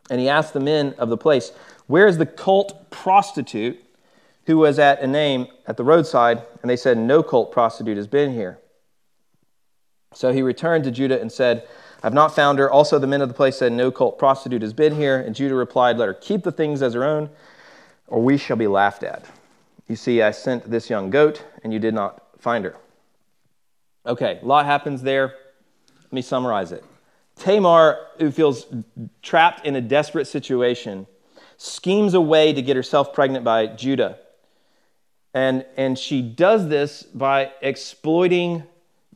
[0.10, 1.52] And he asked the men of the place,
[1.86, 3.80] Where is the cult prostitute
[4.48, 8.34] who was at Enaim at the roadside, and they said, No cult prostitute has been
[8.34, 8.58] here.
[10.14, 11.68] So he returned to Judah and said,
[12.02, 12.72] I've not found her.
[12.72, 15.20] Also, the men of the place said, No cult prostitute has been here.
[15.20, 17.30] And Judah replied, Let her keep the things as her own,
[18.08, 19.26] or we shall be laughed at.
[19.88, 22.76] You see, I sent this young goat, and you did not find her.
[24.06, 25.34] Okay, a lot happens there.
[26.04, 26.84] Let me summarize it.
[27.36, 28.66] Tamar, who feels
[29.22, 31.08] trapped in a desperate situation,
[31.58, 34.18] schemes a way to get herself pregnant by Judah.
[35.34, 38.64] And, and she does this by exploiting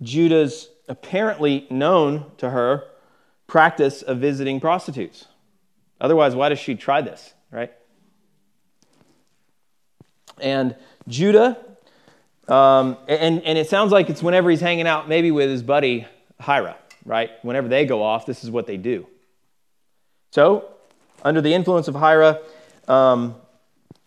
[0.01, 2.85] Judah's apparently known to her
[3.47, 5.27] practice of visiting prostitutes.
[6.01, 7.71] Otherwise, why does she try this, right?
[10.41, 10.75] And
[11.07, 11.57] Judah,
[12.47, 16.07] um, and, and it sounds like it's whenever he's hanging out maybe with his buddy
[16.41, 17.31] Hira, right?
[17.41, 19.07] Whenever they go off, this is what they do.
[20.31, 20.69] So,
[21.23, 22.41] under the influence of Hira,
[22.87, 23.35] um,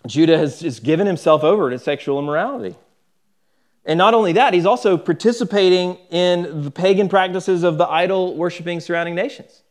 [0.07, 2.77] Judah has just given himself over to sexual immorality.
[3.87, 8.81] And not only that, he's also participating in the pagan practices of the idol worshiping
[8.81, 9.63] surrounding nations.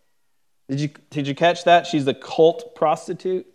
[0.70, 1.86] Did you, did you catch that?
[1.86, 3.46] She's the cult prostitute.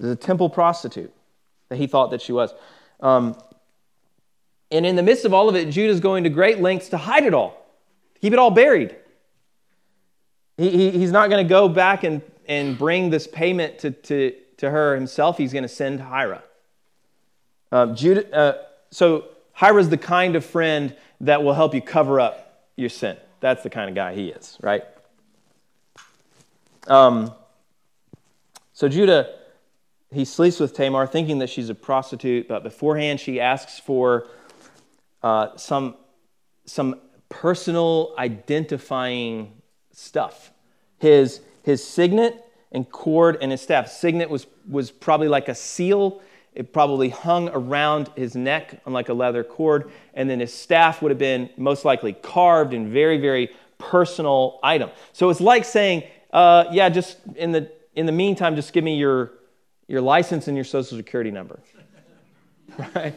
[0.00, 1.12] The temple prostitute
[1.68, 2.54] that he thought that she was.
[3.00, 3.36] Um,
[4.70, 7.24] and in the midst of all of it, Judah's going to great lengths to hide
[7.24, 7.66] it all,
[8.20, 8.96] keep it all buried.
[10.56, 14.34] He, he, he's not going to go back and, and bring this payment to, to,
[14.56, 15.36] to her himself.
[15.36, 16.42] He's going to send Hira.
[17.70, 19.24] Um, Judah, uh, so
[19.54, 23.16] Hira's the kind of friend that will help you cover up your sin.
[23.40, 24.84] That's the kind of guy he is, right?
[26.86, 27.32] Um,
[28.74, 29.34] so Judah,
[30.12, 34.26] he sleeps with Tamar, thinking that she's a prostitute, but beforehand she asks for
[35.22, 35.96] uh, some,
[36.66, 39.52] some personal identifying
[39.92, 40.52] stuff.
[40.98, 43.88] His, his signet and cord and his staff.
[43.88, 46.20] Signet was, was probably like a seal.
[46.54, 49.90] It probably hung around his neck on like a leather cord.
[50.14, 54.90] And then his staff would have been most likely carved in very, very personal item.
[55.12, 58.96] So it's like saying, uh, yeah, just in the, in the meantime, just give me
[58.96, 59.32] your,
[59.88, 61.60] your license and your social security number.
[62.94, 63.14] right?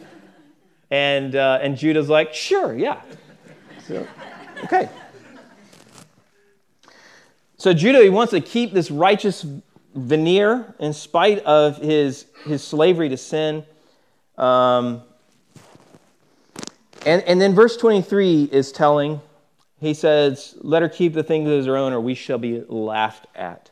[0.90, 3.02] And, uh, and Judah's like, sure, yeah.
[3.86, 4.06] So,
[4.64, 4.88] okay.
[7.58, 9.44] So Judah, he wants to keep this righteous
[9.96, 13.64] veneer in spite of his, his slavery to sin.
[14.36, 15.02] Um,
[17.04, 19.20] and, and then verse 23 is telling,
[19.80, 23.26] he says, Let her keep the things as her own, or we shall be laughed
[23.34, 23.70] at.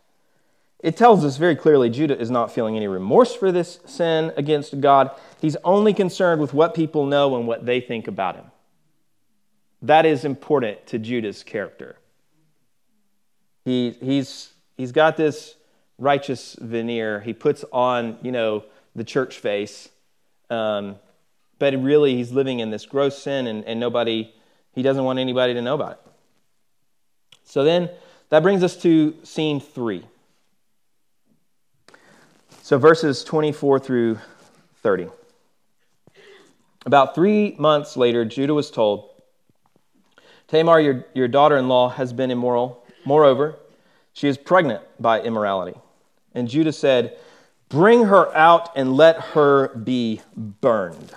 [0.81, 4.81] It tells us very clearly Judah is not feeling any remorse for this sin against
[4.81, 5.11] God.
[5.41, 8.45] He's only concerned with what people know and what they think about him.
[9.81, 11.97] That is important to Judah's character.
[13.65, 15.55] He, he's, he's got this
[15.99, 17.21] righteous veneer.
[17.21, 19.89] He puts on, you know, the church face.
[20.51, 20.97] Um,
[21.59, 24.33] but really, he's living in this gross sin, and, and nobody,
[24.73, 26.01] he doesn't want anybody to know about it.
[27.45, 27.91] So then,
[28.31, 30.05] that brings us to scene three.
[32.63, 34.19] So, verses 24 through
[34.83, 35.09] 30.
[36.87, 39.11] About three months later, Judah was told,
[40.49, 43.57] Tamar, your, your daughter in law, has been immoral Moreover,
[44.13, 45.79] she is pregnant by immorality.
[46.35, 47.17] And Judah said,
[47.69, 51.13] Bring her out and let her be burned.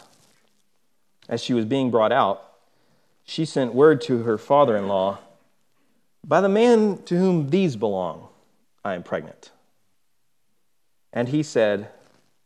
[1.28, 2.44] As she was being brought out,
[3.26, 5.20] she sent word to her father in law,
[6.26, 8.30] By the man to whom these belong,
[8.86, 9.52] I am pregnant.
[11.12, 11.90] And he said,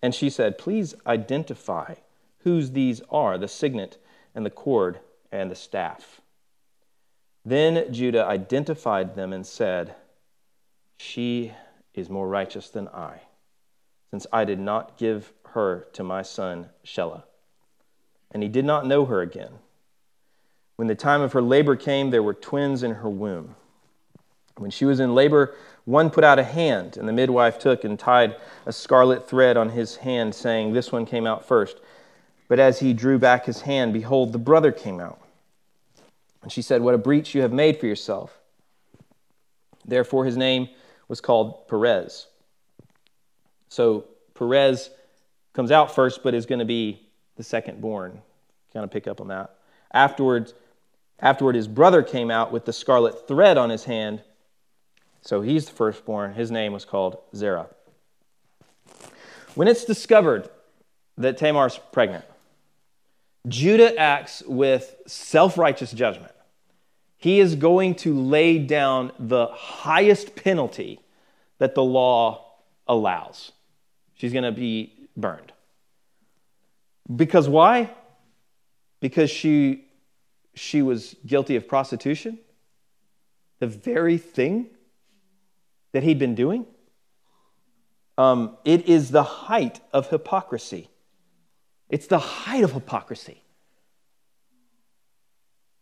[0.02, 1.96] and she said, Please identify
[2.40, 3.98] whose these are the signet
[4.34, 5.00] and the cord
[5.32, 6.22] and the staff.
[7.46, 9.96] Then Judah identified them and said,
[10.98, 11.54] She
[11.94, 13.22] is more righteous than I,
[14.10, 17.24] since I did not give her to my son Shelah.
[18.32, 19.52] And he did not know her again.
[20.78, 23.56] When the time of her labor came, there were twins in her womb.
[24.58, 28.00] When she was in labor, one put out a hand, and the midwife took and
[28.00, 31.78] tied a scarlet thread on his hand, saying, This one came out first.
[32.48, 35.20] But as he drew back his hand, behold, the brother came out.
[36.44, 38.40] And she said, What a breach you have made for yourself.
[39.86, 40.70] Therefore, his name
[41.12, 42.26] was called Perez.
[43.68, 44.90] So Perez
[45.52, 47.02] comes out first, but is going to be
[47.36, 48.22] the second born.
[48.72, 49.54] Kind of pick up on that.
[49.94, 50.54] Afterwards,
[51.20, 54.24] afterward, his brother came out with the scarlet thread on his hand.
[55.22, 56.34] So he's the firstborn.
[56.34, 57.68] His name was called Zerah.
[59.54, 60.50] When it's discovered
[61.18, 62.24] that Tamar's pregnant,
[63.50, 66.32] Judah acts with self righteous judgment.
[67.22, 71.00] He is going to lay down the highest penalty
[71.60, 72.56] that the law
[72.88, 73.52] allows.
[74.16, 75.54] She's going to be burned.
[77.16, 77.92] Because why?
[79.02, 79.86] Because she,
[80.56, 82.40] she was guilty of prostitution,
[83.60, 84.72] the very thing
[85.92, 86.66] that he'd been doing.
[88.18, 90.90] Um, it is the height of hypocrisy
[91.88, 93.44] It's the height of hypocrisy.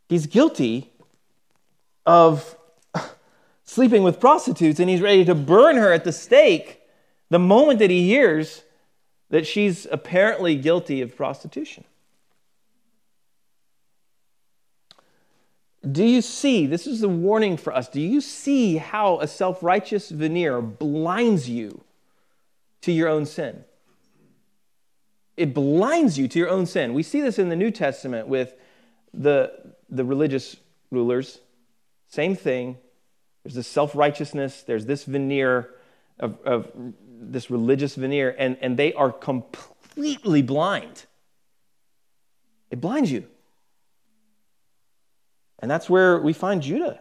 [0.10, 0.92] He's guilty
[2.10, 2.58] of
[3.64, 6.82] sleeping with prostitutes and he's ready to burn her at the stake
[7.30, 8.64] the moment that he hears
[9.30, 11.84] that she's apparently guilty of prostitution.
[15.90, 16.66] Do you see?
[16.66, 17.88] This is a warning for us.
[17.88, 21.84] Do you see how a self righteous veneer blinds you
[22.82, 23.66] to your own sin?
[25.38, 26.96] It blinds you to your own sin.
[26.96, 28.56] We see this in the New Testament with
[29.14, 29.54] the,
[29.92, 30.58] the religious
[30.90, 31.40] rulers.
[32.10, 32.78] Same thing.
[33.44, 35.70] There's this self righteousness, there's this veneer
[36.20, 36.72] of, of
[37.22, 41.06] this religious veneer, and, and they are completely blind.
[42.70, 43.26] It blinds you.
[45.60, 47.00] And that's where we find Judah.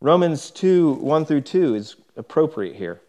[0.00, 3.00] Romans 2 1 through 2 is appropriate here.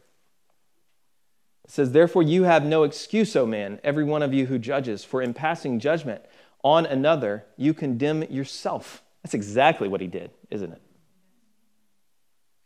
[1.65, 5.03] It says, Therefore, you have no excuse, O man, every one of you who judges,
[5.03, 6.23] for in passing judgment
[6.63, 9.01] on another, you condemn yourself.
[9.23, 10.81] That's exactly what he did, isn't it?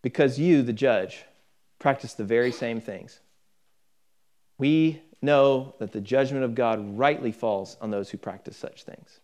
[0.01, 1.23] Because you, the judge,
[1.79, 3.19] practice the very same things.
[4.57, 9.19] We know that the judgment of God rightly falls on those who practice such things.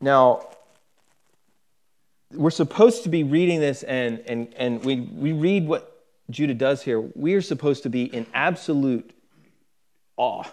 [0.00, 0.48] Now,
[2.32, 6.82] we're supposed to be reading this, and, and, and we, we read what Judah does
[6.82, 7.00] here.
[7.00, 9.12] We are supposed to be in absolute
[10.16, 10.44] awe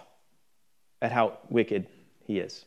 [1.02, 1.86] at how wicked
[2.24, 2.64] he is.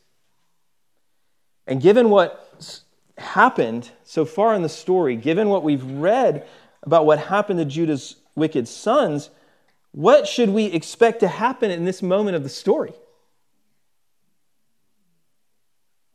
[1.69, 2.83] And given what
[3.19, 6.47] happened so far in the story, given what we've read
[6.81, 9.29] about what happened to Judah's wicked sons,
[9.91, 12.93] what should we expect to happen in this moment of the story?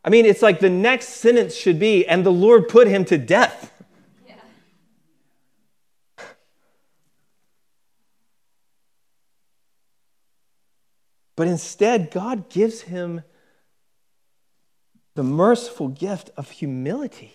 [0.04, 3.16] I mean, it's like the next sentence should be, and the Lord put him to
[3.16, 3.72] death.
[4.26, 4.34] Yeah.
[11.36, 13.22] But instead, God gives him
[15.14, 17.32] the merciful gift of humility.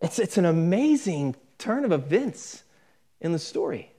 [0.00, 2.64] It's, it's an amazing turn of events
[3.20, 3.92] in the story.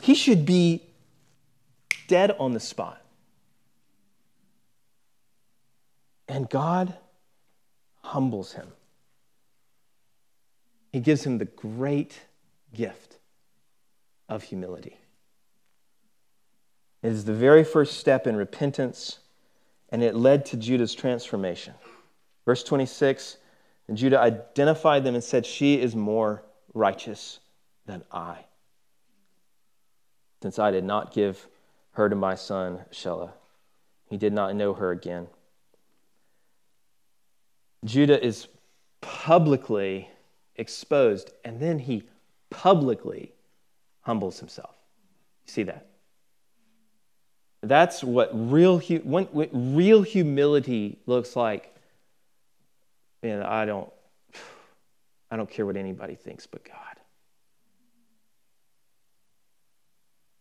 [0.00, 0.82] He should be
[2.08, 3.00] dead on the spot.
[6.28, 6.94] And God
[8.02, 8.68] humbles him.
[10.92, 12.20] He gives him the great
[12.72, 13.18] gift
[14.28, 14.96] of humility.
[17.04, 19.18] It is the very first step in repentance,
[19.90, 21.74] and it led to Judah's transformation.
[22.46, 23.36] Verse 26
[23.88, 26.42] And Judah identified them and said, She is more
[26.72, 27.40] righteous
[27.84, 28.46] than I,
[30.40, 31.46] since I did not give
[31.92, 33.32] her to my son Shelah.
[34.08, 35.26] He did not know her again.
[37.84, 38.48] Judah is
[39.02, 40.08] publicly
[40.56, 42.04] exposed, and then he
[42.48, 43.34] publicly
[44.00, 44.74] humbles himself.
[45.46, 45.90] You see that?
[47.68, 51.74] That's what real, what real humility looks like.
[53.22, 53.90] And I don't,
[55.30, 56.74] I don't care what anybody thinks but God.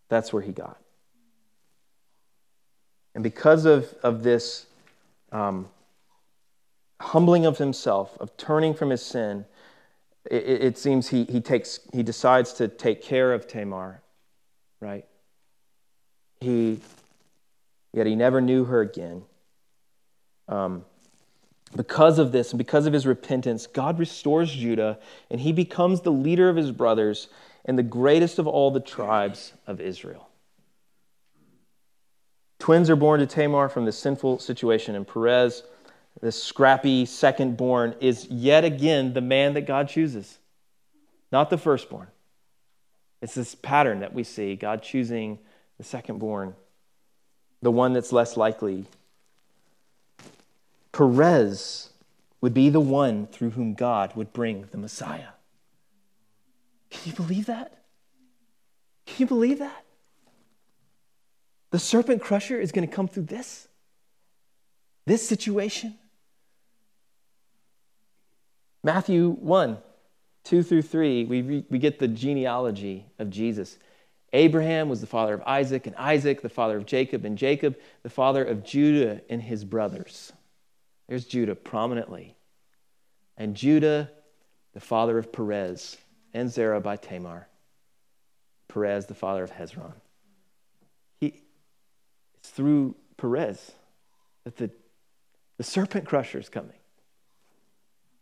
[0.09, 0.77] That's where he got.
[3.15, 4.65] And because of, of this
[5.31, 5.69] um,
[6.99, 9.45] humbling of himself, of turning from his sin,
[10.29, 14.01] it, it, seems he, he, takes, he decides to take care of Tamar,
[14.79, 15.05] right?
[16.39, 16.79] He,
[17.93, 19.23] yet he never knew her again.
[20.47, 20.85] Um,
[21.75, 26.11] because of this and because of his repentance, God restores Judah and he becomes the
[26.11, 27.27] leader of his brothers
[27.65, 30.29] and the greatest of all the tribes of Israel.
[32.59, 35.63] Twins are born to Tamar from this sinful situation, and Perez,
[36.21, 40.39] this scrappy second born, is yet again the man that God chooses,
[41.31, 42.07] not the firstborn.
[43.21, 45.39] It's this pattern that we see God choosing
[45.77, 46.55] the second born,
[47.63, 48.85] the one that's less likely.
[50.91, 51.89] Perez
[52.41, 55.29] would be the one through whom God would bring the Messiah.
[56.91, 57.83] Can you believe that?
[59.05, 59.85] Can you believe that?
[61.71, 63.67] The serpent crusher is going to come through this,
[65.05, 65.95] this situation.
[68.83, 69.77] Matthew 1,
[70.43, 73.77] 2 through 3, we, we get the genealogy of Jesus.
[74.33, 78.09] Abraham was the father of Isaac, and Isaac the father of Jacob, and Jacob the
[78.09, 80.33] father of Judah and his brothers.
[81.07, 82.35] There's Judah prominently.
[83.37, 84.09] And Judah,
[84.73, 85.97] the father of Perez,
[86.33, 87.47] and Zerah by Tamar.
[88.67, 89.93] Perez, the father of Hezron
[91.19, 91.41] He,
[92.39, 93.73] It's through Perez
[94.45, 94.71] that the,
[95.57, 96.77] the serpent crusher is coming.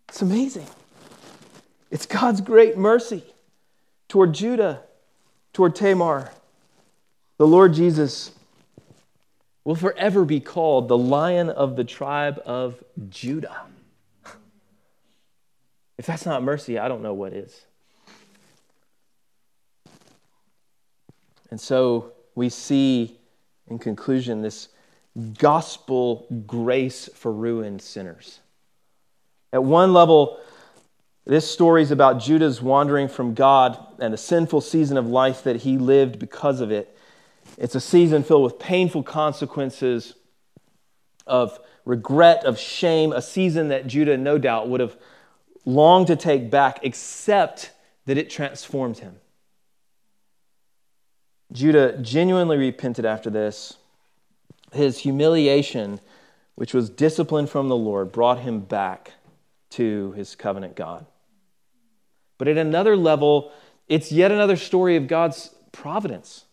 [0.10, 0.68] It's amazing.
[1.90, 3.24] It's God's great mercy
[4.10, 4.84] toward Judah,
[5.54, 6.32] toward Tamar.
[7.38, 8.32] The Lord Jesus
[9.64, 13.62] will forever be called the lion of the tribe of Judah.
[15.98, 17.64] If that's not mercy, I don't know what is.
[21.52, 23.20] And so we see,
[23.68, 24.70] in conclusion, this
[25.38, 28.40] gospel grace for ruined sinners.
[29.54, 30.40] At one level,
[31.26, 35.58] this story is about Judah's wandering from God and the sinful season of life that
[35.58, 36.98] he lived because of it.
[37.58, 40.16] It's a season filled with painful consequences
[41.28, 44.98] of regret, of shame, a season that Judah no doubt would have
[45.66, 47.72] longed to take back, except
[48.06, 49.18] that it transformed him.
[51.52, 53.78] Judah genuinely repented after this.
[54.72, 56.00] His humiliation,
[56.56, 59.14] which was discipline from the Lord, brought him back
[59.72, 61.06] to his covenant God.
[62.38, 63.52] But at another level,
[63.88, 66.46] it's yet another story of God's providence.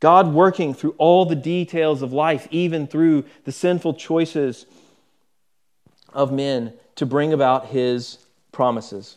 [0.00, 4.66] God working through all the details of life, even through the sinful choices
[6.12, 8.18] of men, to bring about his
[8.52, 9.16] promises.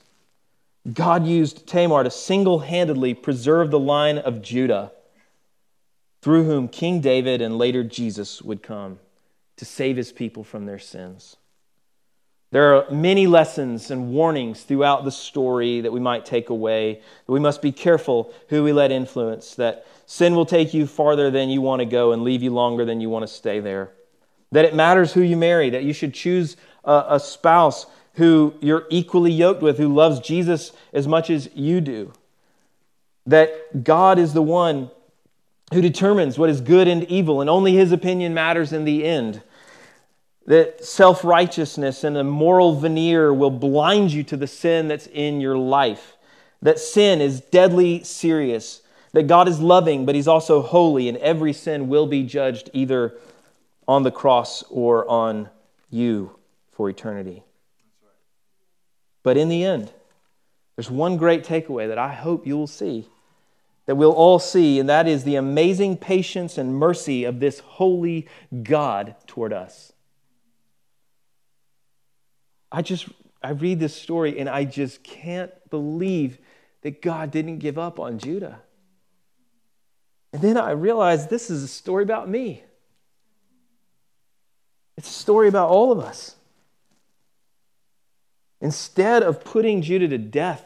[0.91, 4.91] God used Tamar to single handedly preserve the line of Judah,
[6.21, 8.99] through whom King David and later Jesus would come
[9.57, 11.37] to save his people from their sins.
[12.51, 17.01] There are many lessons and warnings throughout the story that we might take away.
[17.25, 21.31] That we must be careful who we let influence, that sin will take you farther
[21.31, 23.91] than you want to go and leave you longer than you want to stay there.
[24.51, 27.85] That it matters who you marry, that you should choose a, a spouse
[28.15, 32.11] who you're equally yoked with, who loves Jesus as much as you do.
[33.25, 34.91] That God is the one
[35.73, 39.41] who determines what is good and evil, and only his opinion matters in the end
[40.47, 45.41] that self righteousness and a moral veneer will blind you to the sin that's in
[45.41, 46.15] your life.
[46.61, 48.81] That sin is deadly serious.
[49.13, 53.13] That God is loving, but He's also holy, and every sin will be judged either
[53.87, 55.49] on the cross or on
[55.89, 56.37] you
[56.71, 57.43] for eternity.
[59.23, 59.91] But in the end,
[60.75, 63.07] there's one great takeaway that I hope you will see,
[63.85, 68.27] that we'll all see, and that is the amazing patience and mercy of this holy
[68.63, 69.90] God toward us.
[72.71, 73.07] I just,
[73.43, 76.37] I read this story and I just can't believe
[76.81, 78.61] that God didn't give up on Judah.
[80.33, 82.63] And then I realized this is a story about me.
[84.97, 86.35] It's a story about all of us.
[88.61, 90.63] Instead of putting Judah to death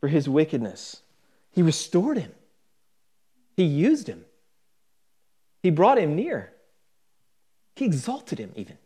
[0.00, 1.00] for his wickedness,
[1.50, 2.32] he restored him.
[3.56, 4.24] He used him.
[5.62, 6.52] He brought him near.
[7.76, 8.76] He exalted him, even.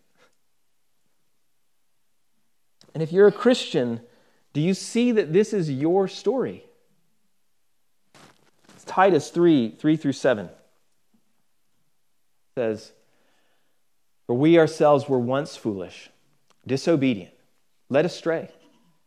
[2.99, 4.01] And if you're a Christian,
[4.53, 6.64] do you see that this is your story?
[8.74, 10.49] It's Titus 3 3 through 7
[12.57, 12.90] says,
[14.26, 16.11] For we ourselves were once foolish,
[16.66, 17.30] disobedient,
[17.88, 18.51] led astray,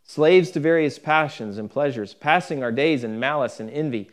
[0.05, 4.09] slaves to various passions and pleasures, passing our days in malice and envy,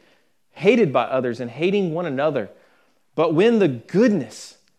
[0.51, 2.51] hated by others and hating one another.
[3.15, 4.58] But when the goodness,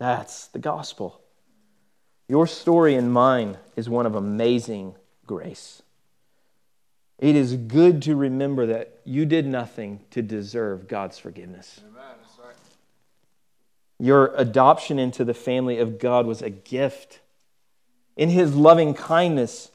[0.00, 1.20] That's the gospel.
[2.26, 4.94] Your story and mine is one of amazing
[5.26, 5.82] grace.
[7.18, 11.80] It is good to remember that you did nothing to deserve God's forgiveness.
[13.98, 17.20] Your adoption into the family of God was a gift.
[18.16, 19.70] In His loving kindness,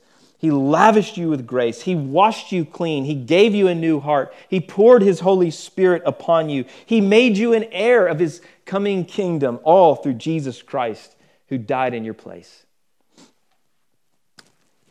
[0.46, 1.82] he lavished you with grace.
[1.82, 3.04] He washed you clean.
[3.04, 4.32] He gave you a new heart.
[4.48, 6.66] He poured His Holy Spirit upon you.
[6.86, 11.16] He made you an heir of His coming kingdom, all through Jesus Christ,
[11.48, 12.68] who died in your place.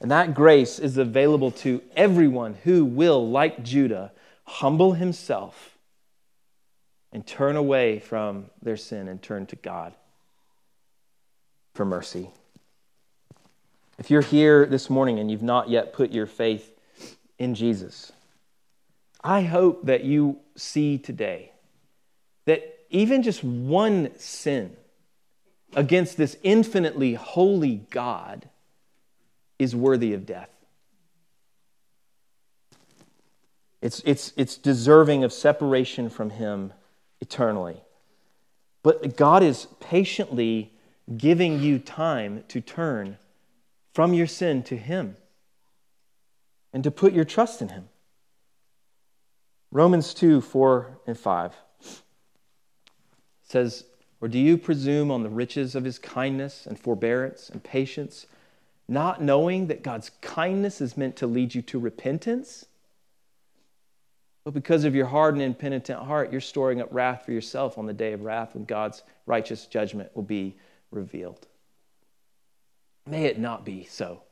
[0.01, 4.11] And that grace is available to everyone who will, like Judah,
[4.43, 5.79] humble himself
[7.13, 9.95] and turn away from their sin and turn to God
[11.75, 12.33] for mercy.
[13.99, 16.73] If you're here this morning and you've not yet put your faith
[17.39, 18.13] in Jesus,
[19.23, 21.53] I hope that you see today
[22.47, 24.77] that even just one sin
[25.75, 28.49] against this infinitely holy God
[29.59, 30.51] is worthy of death.
[33.81, 36.73] It's, it's, it's deserving of separation from Him
[37.21, 37.83] eternally.
[38.83, 40.73] But God is patiently
[41.17, 43.19] giving you time to turn
[43.95, 45.17] from your sin to Him
[46.73, 47.89] and to put your trust in Him.
[49.71, 51.53] Romans 2 4 and 5
[53.45, 53.85] says,
[54.21, 58.27] Or do you presume on the riches of His kindness and forbearance and patience,
[58.89, 62.67] not knowing that God's kindness is meant to lead you to repentance?
[64.43, 67.87] But because of your hardened and impenitent heart, you're storing up wrath for yourself on
[67.87, 70.57] the day of wrath when God's righteous judgment will be
[70.91, 71.47] revealed.
[73.07, 74.23] May it not be so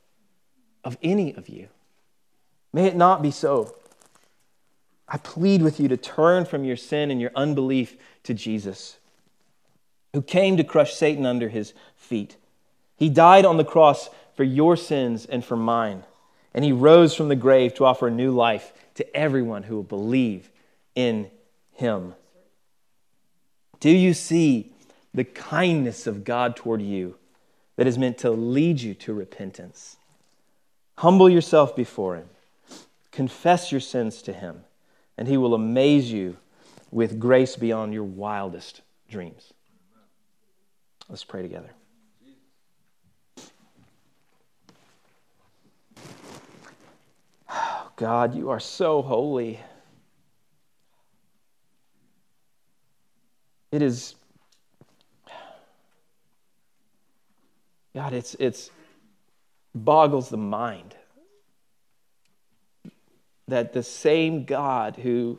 [0.84, 1.68] of any of you.
[2.72, 3.76] May it not be so.
[5.08, 8.98] I plead with you to turn from your sin and your unbelief to Jesus,
[10.12, 12.36] who came to crush Satan under his feet.
[12.96, 16.04] He died on the cross for your sins and for mine,
[16.54, 19.82] and he rose from the grave to offer a new life to everyone who will
[19.82, 20.50] believe
[20.94, 21.30] in
[21.72, 22.14] him.
[23.80, 24.72] Do you see
[25.12, 27.16] the kindness of God toward you
[27.76, 29.96] that is meant to lead you to repentance?
[30.98, 32.28] Humble yourself before him,
[33.10, 34.64] confess your sins to him,
[35.16, 36.36] and he will amaze you
[36.90, 39.52] with grace beyond your wildest dreams.
[41.08, 41.70] Let's pray together.
[47.96, 49.58] God, you are so holy.
[53.70, 54.14] It is,
[57.94, 58.70] God, it's, it's
[59.74, 60.94] boggles the mind
[63.48, 65.38] that the same God who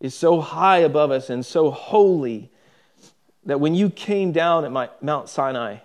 [0.00, 2.50] is so high above us and so holy
[3.44, 5.78] that when you came down at my, Mount Sinai,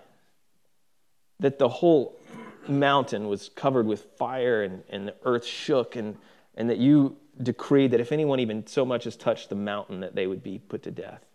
[1.39, 2.19] that the whole
[2.67, 6.17] mountain was covered with fire and, and the earth shook, and,
[6.55, 10.15] and that you decreed that if anyone even so much as touched the mountain, that
[10.15, 11.25] they would be put to death.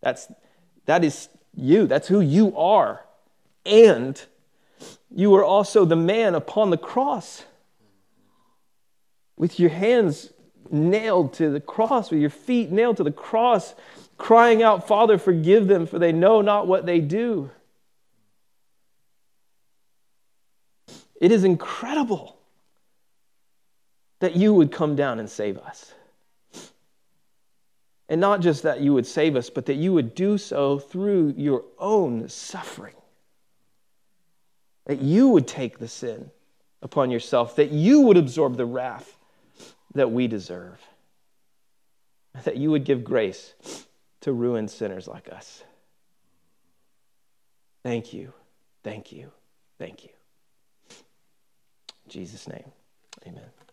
[0.00, 0.30] That's,
[0.86, 1.86] that is you.
[1.86, 3.04] That's who you are.
[3.64, 4.20] And
[5.10, 7.44] you are also the man upon the cross
[9.36, 10.30] with your hands
[10.70, 13.74] nailed to the cross, with your feet nailed to the cross,
[14.16, 17.50] crying out, Father, forgive them, for they know not what they do.
[21.20, 22.36] It is incredible
[24.20, 25.92] that you would come down and save us.
[28.08, 31.34] And not just that you would save us, but that you would do so through
[31.36, 32.94] your own suffering.
[34.86, 36.30] That you would take the sin
[36.82, 39.16] upon yourself, that you would absorb the wrath
[39.94, 40.78] that we deserve,
[42.44, 43.54] that you would give grace
[44.20, 45.64] to ruined sinners like us.
[47.82, 48.32] Thank you,
[48.82, 49.30] thank you,
[49.78, 50.10] thank you.
[50.90, 52.70] In Jesus' name,
[53.26, 53.63] amen.